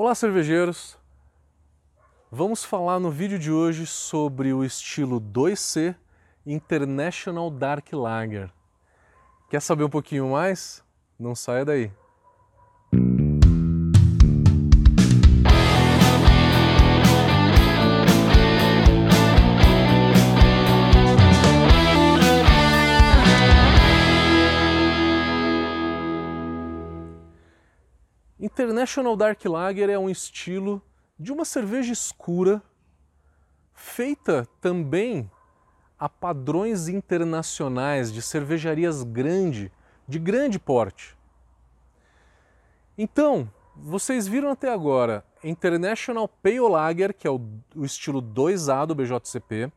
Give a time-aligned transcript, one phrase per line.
[0.00, 0.96] Olá, cervejeiros!
[2.30, 5.96] Vamos falar no vídeo de hoje sobre o estilo 2C
[6.46, 8.48] International Dark Lager.
[9.50, 10.84] Quer saber um pouquinho mais?
[11.18, 11.90] Não saia daí!
[28.58, 30.82] International Dark Lager é um estilo
[31.16, 32.60] de uma cerveja escura
[33.72, 35.30] feita também
[35.96, 39.70] a padrões internacionais de cervejarias grande,
[40.08, 41.16] de grande porte.
[42.98, 47.40] Então, vocês viram até agora International Pale Lager, que é o,
[47.76, 49.70] o estilo 2A do BJCP,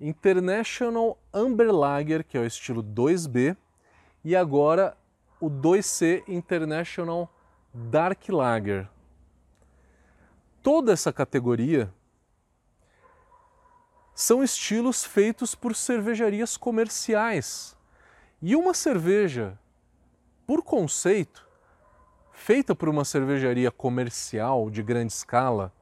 [0.00, 3.56] International Amber Lager, que é o estilo 2B,
[4.24, 4.96] e agora
[5.40, 7.30] o 2C International
[7.72, 8.88] Dark Lager.
[10.60, 11.92] Toda essa categoria
[14.12, 17.76] são estilos feitos por cervejarias comerciais.
[18.42, 19.56] E uma cerveja,
[20.48, 21.48] por conceito,
[22.32, 25.72] feita por uma cervejaria comercial de grande escala,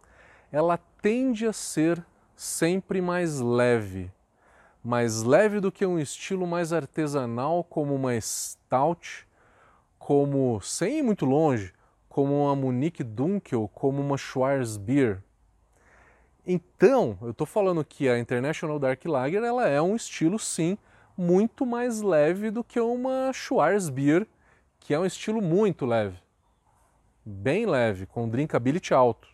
[0.53, 2.05] ela tende a ser
[2.37, 4.13] sempre mais leve.
[4.85, 9.27] Mais leve do que um estilo mais artesanal, como uma stout,
[9.99, 11.73] como, sem ir muito longe,
[12.19, 15.23] como uma Munich Dunkel, como uma Schwarzbier.
[16.45, 20.77] Então, eu estou falando que a International Dark Lager ela é um estilo, sim,
[21.17, 24.27] muito mais leve do que uma Schwarzbier,
[24.81, 26.19] que é um estilo muito leve.
[27.25, 29.29] Bem leve, com drinkability alto.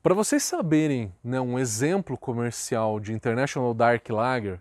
[0.00, 4.60] Para vocês saberem né, um exemplo comercial de International Dark Lager,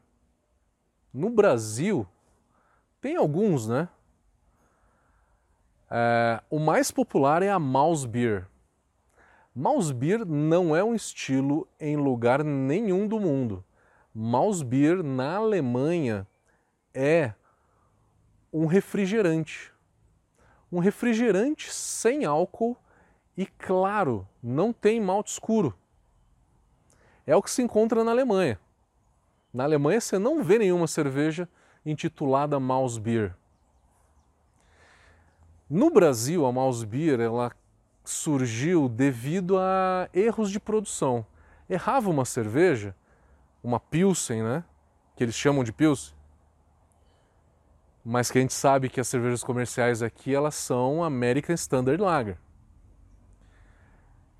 [1.13, 2.07] no Brasil
[2.99, 3.87] tem alguns, né?
[5.89, 8.47] É, o mais popular é a Mouse Beer.
[9.55, 13.63] Mouse Beer não é um estilo em lugar nenhum do mundo.
[14.13, 16.27] Mouse Beer na Alemanha
[16.93, 17.33] é
[18.51, 19.71] um refrigerante.
[20.71, 22.75] Um refrigerante sem álcool
[23.37, 25.73] e, claro, não tem malte escuro.
[27.25, 28.59] É o que se encontra na Alemanha.
[29.53, 31.47] Na Alemanha você não vê nenhuma cerveja
[31.85, 33.35] intitulada Mouse Beer.
[35.69, 37.51] No Brasil, a Mouse Beer ela
[38.05, 41.25] surgiu devido a erros de produção.
[41.69, 42.95] Errava uma cerveja,
[43.61, 44.63] uma Pilsen, né?
[45.13, 46.15] Que eles chamam de Pilsen.
[48.05, 52.37] Mas que a gente sabe que as cervejas comerciais aqui elas são American Standard Lager.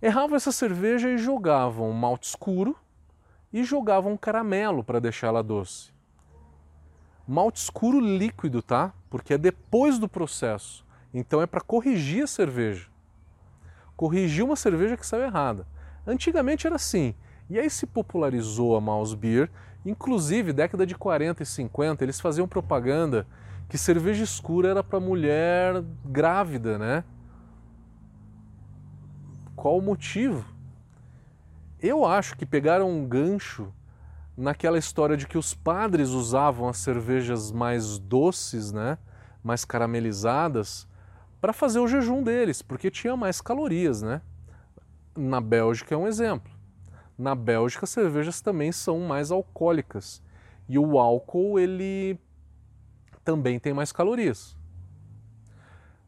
[0.02, 2.74] Erravam essa cerveja e jogavam malte escuro
[3.52, 5.92] e jogavam caramelo para deixar ela doce.
[7.28, 8.94] Malte escuro líquido, tá?
[9.10, 10.87] Porque é depois do processo.
[11.14, 12.88] Então é para corrigir a cerveja.
[13.96, 15.66] Corrigir uma cerveja que saiu errada.
[16.06, 17.16] Antigamente era assim.
[17.50, 19.50] E aí se popularizou a Mouse Beer,
[19.86, 23.26] inclusive década de 40 e 50, eles faziam propaganda
[23.70, 27.04] que cerveja escura era para mulher grávida, né?
[29.56, 30.46] Qual o motivo?
[31.82, 33.74] Eu acho que pegaram um gancho
[34.38, 38.98] naquela história de que os padres usavam as cervejas mais doces, né?
[39.44, 40.88] Mais caramelizadas,
[41.48, 44.22] para fazer o jejum deles, porque tinha mais calorias, né?
[45.16, 46.52] Na Bélgica é um exemplo.
[47.18, 50.22] Na Bélgica as cervejas também são mais alcoólicas
[50.68, 52.20] e o álcool ele
[53.24, 54.58] também tem mais calorias.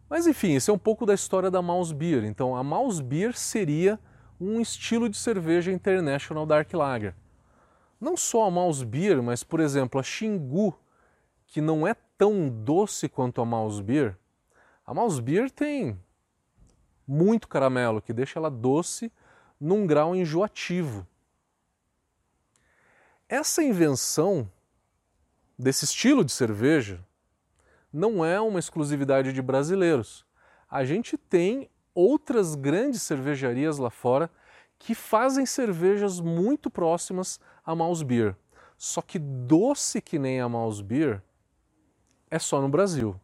[0.09, 2.25] Mas enfim, esse é um pouco da história da Mouse Beer.
[2.25, 3.97] Então a Mouse Beer seria
[4.41, 7.15] um estilo de cerveja International Dark Lager.
[7.97, 10.77] Não só a Mouse Beer, mas por exemplo a Xingu,
[11.47, 14.18] que não é tão doce quanto a Mouse Beer,
[14.89, 15.95] a Mouse Beer tem
[17.07, 19.11] muito caramelo, que deixa ela doce
[19.59, 21.05] num grau enjoativo.
[23.27, 24.51] Essa invenção
[25.55, 27.05] desse estilo de cerveja
[27.93, 30.25] não é uma exclusividade de brasileiros.
[30.67, 34.27] A gente tem outras grandes cervejarias lá fora
[34.79, 38.35] que fazem cervejas muito próximas à Mouse Beer.
[38.75, 41.21] Só que doce que nem a Mouse Beer
[42.31, 43.15] é só no Brasil.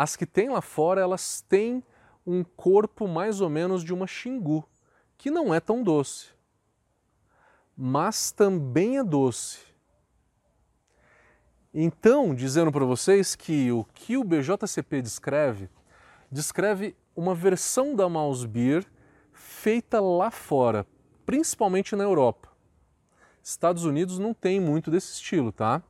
[0.00, 1.82] As que tem lá fora, elas têm
[2.24, 4.64] um corpo mais ou menos de uma xingu,
[5.16, 6.28] que não é tão doce,
[7.76, 9.58] mas também é doce.
[11.74, 15.68] Então, dizendo para vocês que o que o BJCP descreve,
[16.30, 18.86] descreve uma versão da Mouse Beer
[19.32, 20.86] feita lá fora,
[21.26, 22.48] principalmente na Europa.
[23.42, 25.82] Estados Unidos não tem muito desse estilo, tá?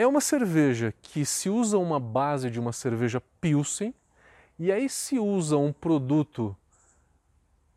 [0.00, 3.92] É uma cerveja que se usa uma base de uma cerveja Pilsen
[4.56, 6.56] E aí se usa um produto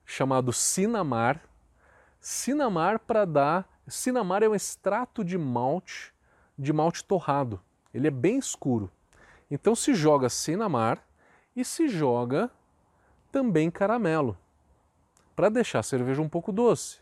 [0.06, 1.42] chamado Sinamar.
[2.20, 3.68] Sinamar para dar.
[3.88, 6.14] Sinamar é um extrato de malte,
[6.56, 7.60] de malte torrado.
[7.92, 8.92] Ele é bem escuro.
[9.50, 11.04] Então se joga Sinamar
[11.56, 12.52] e se joga
[13.32, 14.38] também caramelo,
[15.36, 17.00] para deixar a cerveja um pouco doce.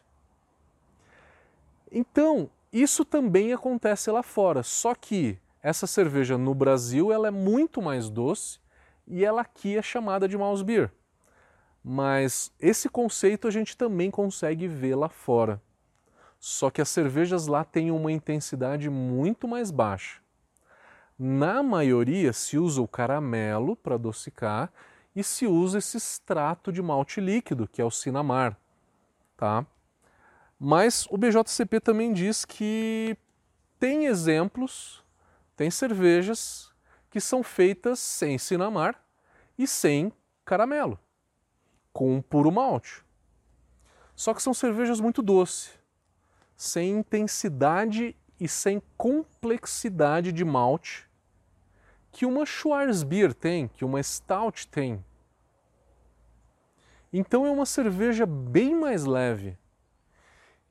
[1.92, 7.82] Então, isso também acontece lá fora, só que essa cerveja no Brasil ela é muito
[7.82, 8.60] mais doce
[9.08, 10.92] e ela aqui é chamada de mouse beer.
[11.84, 15.62] Mas esse conceito a gente também consegue ver lá fora.
[16.40, 20.22] Só que as cervejas lá têm uma intensidade muito mais baixa.
[21.18, 24.72] Na maioria se usa o caramelo para adocicar
[25.14, 28.58] e se usa esse extrato de malte líquido, que é o Sinamar,
[29.36, 29.66] tá?
[30.60, 33.16] Mas o BJCP também diz que
[33.80, 35.02] tem exemplos,
[35.56, 36.70] tem cervejas
[37.10, 39.02] que são feitas sem Sinamar
[39.58, 40.12] e sem
[40.44, 41.00] caramelo,
[41.94, 43.04] com puro malte.
[44.16, 45.72] Só que são cervejas muito doces,
[46.58, 51.10] sem intensidade e sem complexidade de malte
[52.12, 55.04] que uma Schwarzbier tem, que uma Stout tem.
[57.12, 59.58] Então é uma cerveja bem mais leve,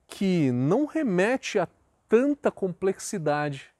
[0.08, 1.68] que não remete a
[2.08, 3.70] tanta complexidade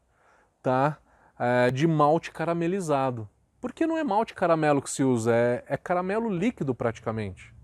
[0.62, 0.98] tá?
[1.38, 3.28] É, de malte caramelizado.
[3.60, 7.54] Porque não é malte caramelo que se usa, é, é caramelo líquido praticamente,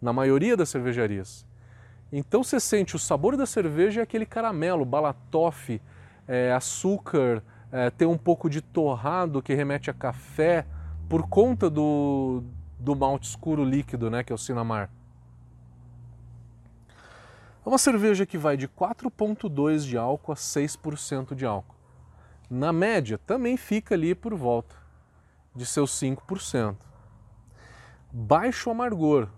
[0.00, 1.44] na maioria das cervejarias.
[2.12, 5.82] Então você sente o sabor da cerveja é aquele caramelo, balatofe,
[6.26, 7.42] é, açúcar,
[7.72, 10.64] é, tem um pouco de torrado que remete a café
[11.08, 12.44] por conta do,
[12.78, 14.90] do malte escuro líquido, né, que é o Sinamar.
[17.66, 21.74] É uma cerveja que vai de 4,2% de álcool a 6% de álcool.
[22.48, 24.76] Na média, também fica ali por volta
[25.52, 26.76] de seus 5%.
[28.12, 29.28] Baixo amargor,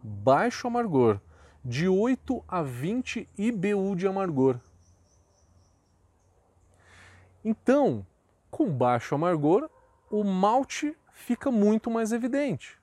[0.00, 1.20] baixo amargor,
[1.64, 4.60] de 8 a 20 IBU de amargor.
[7.44, 8.06] Então,
[8.48, 9.68] com baixo amargor,
[10.08, 12.80] o malte fica muito mais evidente.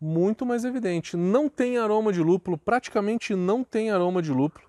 [0.00, 1.16] Muito mais evidente.
[1.16, 4.66] Não tem aroma de lúpulo, praticamente não tem aroma de lúpulo.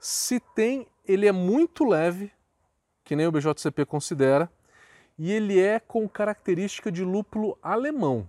[0.00, 2.32] Se tem, ele é muito leve,
[3.04, 4.50] que nem o BJCP considera,
[5.18, 8.28] e ele é com característica de lúpulo alemão.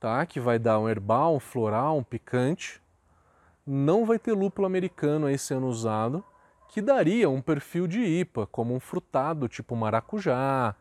[0.00, 0.24] Tá?
[0.26, 2.80] Que vai dar um herbal, um floral, um picante.
[3.66, 6.24] Não vai ter lúpulo americano aí sendo usado
[6.68, 10.74] que daria um perfil de IPA, como um frutado tipo maracujá,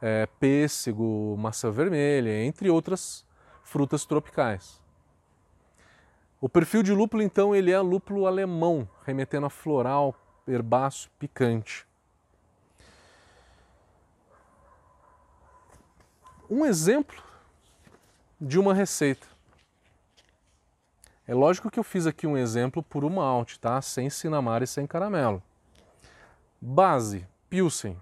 [0.00, 3.24] é, pêssego, maçã vermelha, entre outras
[3.62, 4.80] frutas tropicais.
[6.40, 10.14] O perfil de lúpulo, então, ele é lúpulo alemão, remetendo a floral,
[10.46, 11.86] herbáceo, picante.
[16.48, 17.22] Um exemplo
[18.40, 19.26] de uma receita.
[21.26, 23.82] É lógico que eu fiz aqui um exemplo por uma malte, tá?
[23.82, 25.42] Sem cinamar e sem caramelo.
[26.58, 28.00] Base, Pilsen.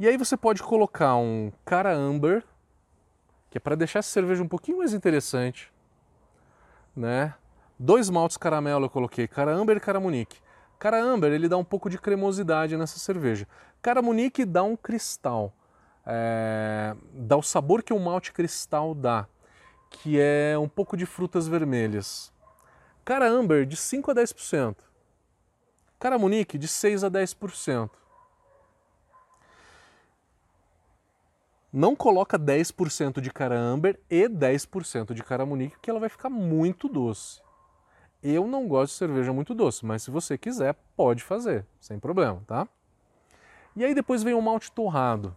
[0.00, 2.42] E aí você pode colocar um cara amber,
[3.50, 5.70] que é para deixar essa cerveja um pouquinho mais interessante,
[6.96, 7.34] né?
[7.78, 10.38] Dois maltes caramelo eu coloquei, cara amber e cara munique.
[10.78, 13.46] Cara amber ele dá um pouco de cremosidade nessa cerveja.
[13.82, 15.52] Cara munique dá um cristal,
[16.06, 16.96] é...
[17.12, 19.26] dá o sabor que o malte cristal dá
[19.90, 22.32] que é um pouco de frutas vermelhas.
[23.04, 24.76] Cara Amber, de 5 a 10%.
[25.98, 27.90] Cara Munique, de 6 a 10%.
[31.72, 36.28] Não coloca 10% de cara Amber e 10% de cara Munique, que ela vai ficar
[36.28, 37.40] muito doce.
[38.22, 42.42] Eu não gosto de cerveja muito doce, mas se você quiser, pode fazer, sem problema,
[42.46, 42.68] tá?
[43.76, 45.36] E aí depois vem o malte torrado.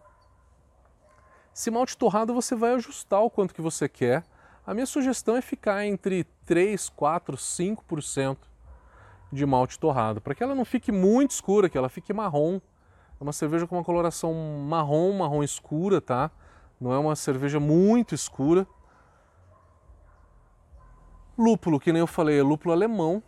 [1.54, 4.24] Esse malte torrado você vai ajustar o quanto que você quer
[4.66, 8.38] a minha sugestão é ficar entre 3, 4, 5%
[9.30, 12.60] de malte torrado, para que ela não fique muito escura, que ela fique marrom.
[13.20, 14.34] É uma cerveja com uma coloração
[14.68, 16.30] marrom, marrom escura, tá?
[16.80, 18.66] Não é uma cerveja muito escura.
[21.36, 23.22] Lúpulo, que nem eu falei, é lúpulo alemão.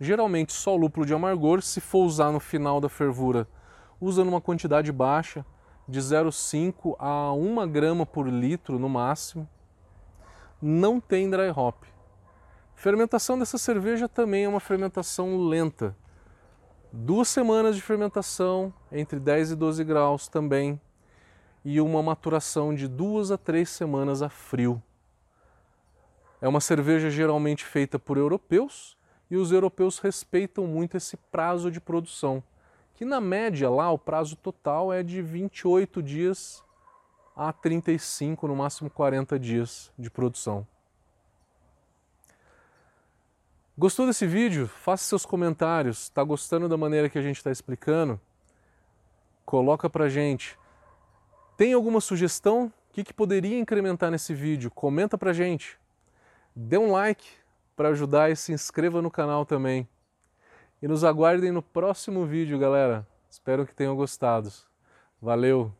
[0.00, 3.48] Geralmente só lúpulo de amargor, se for usar no final da fervura,
[4.00, 5.44] usa numa quantidade baixa,
[5.88, 9.48] de 0,5 a 1 grama por litro no máximo
[10.60, 11.84] não tem dry hop.
[12.74, 15.96] Fermentação dessa cerveja também é uma fermentação lenta.
[16.90, 20.80] Duas semanas de fermentação, entre 10 e 12 graus também,
[21.62, 24.82] e uma maturação de duas a três semanas a frio.
[26.40, 28.96] É uma cerveja geralmente feita por europeus
[29.30, 32.42] e os europeus respeitam muito esse prazo de produção,
[32.94, 36.64] que na média lá o prazo total é de 28 dias
[37.36, 40.66] a 35, no máximo 40 dias de produção.
[43.78, 44.66] Gostou desse vídeo?
[44.66, 46.02] Faça seus comentários.
[46.02, 48.20] Está gostando da maneira que a gente está explicando?
[49.46, 50.58] Coloca pra gente.
[51.56, 52.72] Tem alguma sugestão?
[52.90, 54.68] O que, que poderia incrementar nesse vídeo?
[54.68, 55.78] Comenta pra gente.
[56.56, 57.24] Dê um like
[57.76, 59.88] para ajudar e se inscreva no canal também.
[60.82, 63.06] E nos aguardem no próximo vídeo, galera.
[63.30, 64.50] Espero que tenham gostado.
[65.22, 65.72] Valeu!